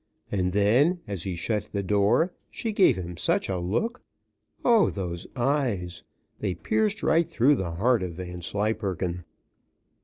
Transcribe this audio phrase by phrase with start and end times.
[0.31, 4.01] And then, as he shut the door, she gave him such a look
[4.65, 6.01] O those eyes!
[6.39, 9.25] they pierced right through the heart of Vanslyperken.